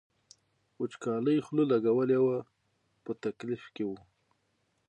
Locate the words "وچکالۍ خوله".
0.79-1.63